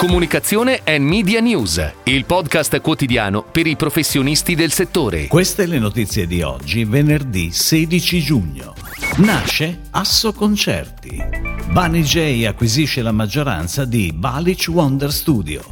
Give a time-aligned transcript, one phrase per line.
[0.00, 5.26] Comunicazione e Media News, il podcast quotidiano per i professionisti del settore.
[5.26, 8.72] Queste le notizie di oggi, venerdì 16 giugno.
[9.18, 11.22] Nasce Asso Concerti.
[11.70, 15.62] Bunny J acquisisce la maggioranza di Balich Wonder Studio.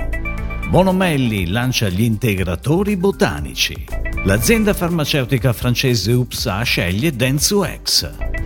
[0.68, 3.82] Bonomelli lancia gli integratori botanici.
[4.24, 8.37] L'azienda farmaceutica francese UPSA sceglie Dentsu-X.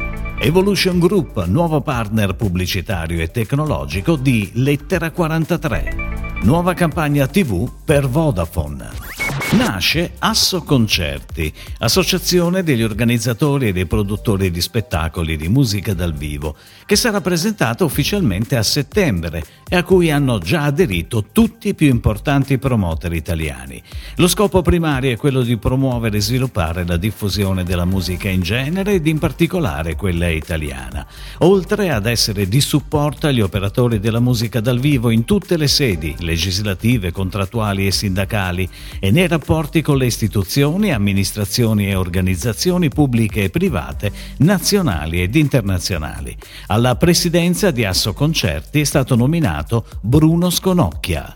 [0.44, 6.40] Evolution Group, nuovo partner pubblicitario e tecnologico di Lettera 43.
[6.42, 9.21] Nuova campagna TV per Vodafone.
[9.52, 16.56] Nasce Asso Concerti, associazione degli organizzatori e dei produttori di spettacoli di musica dal vivo,
[16.86, 21.88] che sarà presentata ufficialmente a settembre e a cui hanno già aderito tutti i più
[21.88, 23.82] importanti promoter italiani.
[24.16, 28.94] Lo scopo primario è quello di promuovere e sviluppare la diffusione della musica in genere
[28.94, 31.06] ed in particolare quella italiana,
[31.38, 36.16] oltre ad essere di supporto agli operatori della musica dal vivo in tutte le sedi,
[36.20, 38.66] legislative, contrattuali e sindacali,
[38.98, 46.36] e nei rapporti con le istituzioni, amministrazioni e organizzazioni pubbliche e private, nazionali ed internazionali.
[46.68, 51.34] Alla presidenza di Asso Concerti è stato nominato Bruno Sconocchia.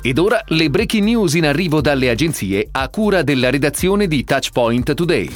[0.00, 4.94] Ed ora le breaking news in arrivo dalle agenzie a cura della redazione di Touchpoint
[4.94, 5.28] Today.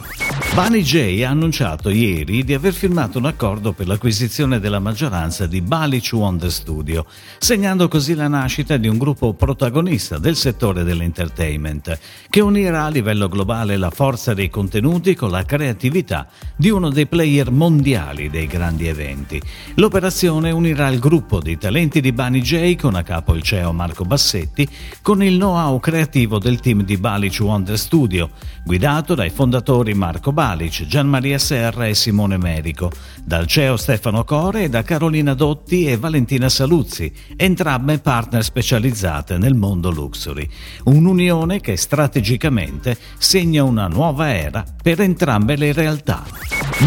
[0.54, 6.12] J ha annunciato ieri di aver firmato un accordo per l'acquisizione della maggioranza di Balich
[6.12, 7.06] Wonder Studio,
[7.38, 13.28] segnando così la nascita di un gruppo protagonista del settore dell'entertainment, che unirà a livello
[13.28, 18.86] globale la forza dei contenuti con la creatività di uno dei player mondiali dei grandi
[18.86, 19.40] eventi.
[19.76, 24.51] L'operazione unirà il gruppo di talenti di J con a capo il CEO Marco Bassetti
[25.00, 28.30] con il know-how creativo del team di Balich Wonder Studio,
[28.64, 32.90] guidato dai fondatori Marco Balic, Gian Maria Serra e Simone Merico,
[33.24, 39.54] dal CEO Stefano Core e da Carolina Dotti e Valentina Saluzzi, entrambe partner specializzate nel
[39.54, 40.48] mondo luxury.
[40.84, 46.24] Un'unione che strategicamente segna una nuova era per entrambe le realtà.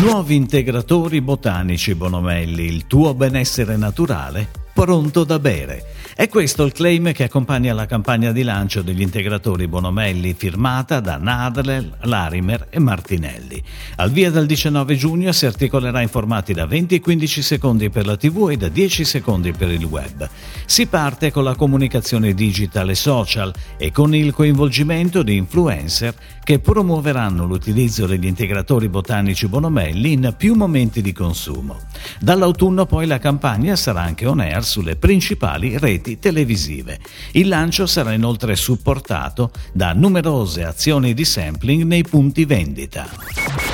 [0.01, 5.85] Nuovi integratori botanici Bonomelli, il tuo benessere naturale pronto da bere.
[6.13, 11.15] È questo il claim che accompagna la campagna di lancio degli integratori Bonomelli firmata da
[11.15, 13.63] Nadler, Larimer e Martinelli.
[13.95, 18.05] Al via dal 19 giugno si articolerà in formati da 20 e 15 secondi per
[18.05, 20.29] la TV e da 10 secondi per il web.
[20.65, 26.13] Si parte con la comunicazione digital e social e con il coinvolgimento di influencer
[26.43, 31.79] che promuoveranno l'utilizzo degli integratori botanici Bonomelli in più momenti di consumo.
[32.19, 36.99] Dall'autunno poi la campagna sarà anche on air sulle principali reti televisive.
[37.31, 43.07] Il lancio sarà inoltre supportato da numerose azioni di sampling nei punti vendita.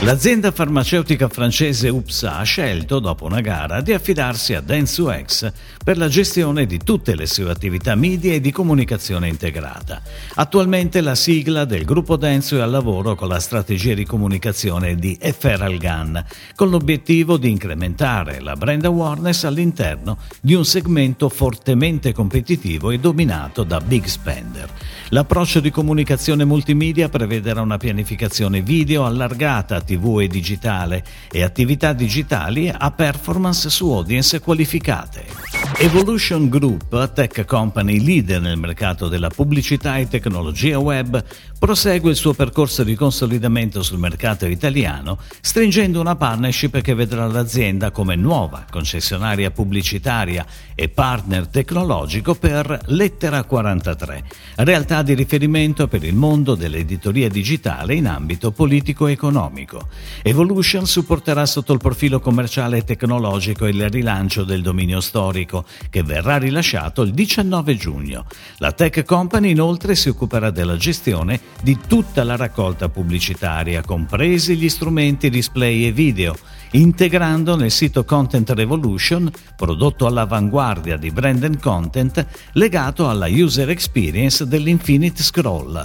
[0.02, 5.52] L'azienda farmaceutica francese UPSA ha scelto, dopo una gara, di affidarsi a Dentsu-X
[5.84, 10.02] per la gestione di tutte le sue attività media e di comunicazione integrata.
[10.36, 15.18] Attualmente la sigla del gruppo Dentsu è al lavoro con la strategia di comunicazione di
[15.22, 16.24] Eferal Gun,
[16.56, 23.64] con l'obiettivo di incrementare la brand awareness all'interno di un segmento fortemente competitivo e dominato
[23.64, 24.70] da big spender.
[25.10, 32.70] L'approccio di comunicazione multimedia prevederà una pianificazione video allargata TV e digitale e attività digitali
[32.70, 35.61] a performance su audience qualificate.
[35.78, 41.24] Evolution Group, tech company leader nel mercato della pubblicità e tecnologia web,
[41.58, 47.92] prosegue il suo percorso di consolidamento sul mercato italiano, stringendo una partnership che vedrà l'azienda
[47.92, 50.46] come nuova concessionaria pubblicitaria
[50.76, 54.24] e partner tecnologico per Lettera 43,
[54.58, 59.88] realtà di riferimento per il mondo dell'editoria digitale in ambito politico-economico.
[60.24, 66.38] Evolution supporterà sotto il profilo commerciale e tecnologico il rilancio del dominio storico che verrà
[66.38, 68.26] rilasciato il 19 giugno.
[68.58, 74.70] La Tech Company inoltre si occuperà della gestione di tutta la raccolta pubblicitaria, compresi gli
[74.70, 76.38] strumenti display e video,
[76.72, 84.46] integrando nel sito Content Revolution, prodotto all'avanguardia di brand and content, legato alla user experience
[84.48, 85.84] dell'Infinite Scroll.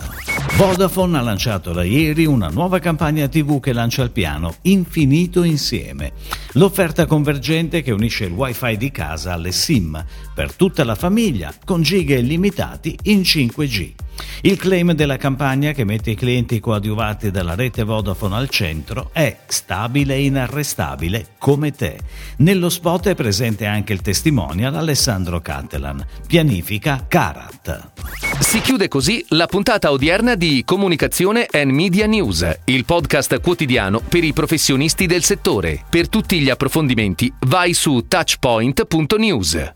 [0.56, 6.12] Vodafone ha lanciato da ieri una nuova campagna TV che lancia il piano Infinito Insieme,
[6.52, 10.02] l'offerta convergente che unisce il wifi di casa alle SIM
[10.34, 14.05] per tutta la famiglia con giga illimitati in 5G.
[14.42, 19.38] Il claim della campagna che mette i clienti coadiuvati dalla rete Vodafone al centro è
[19.46, 21.98] stabile e inarrestabile come te.
[22.38, 26.04] Nello spot è presente anche il testimonial Alessandro Cattelan.
[26.26, 27.92] Pianifica Karat.
[28.40, 34.22] Si chiude così la puntata odierna di Comunicazione and Media News, il podcast quotidiano per
[34.24, 35.82] i professionisti del settore.
[35.88, 39.74] Per tutti gli approfondimenti vai su touchpoint.news.